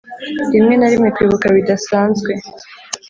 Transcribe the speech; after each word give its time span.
rimwe 0.53 0.73
na 0.77 0.87
rimwe, 0.91 1.09
kwibuka 1.15 1.45
bidasanzwe- 1.55 2.31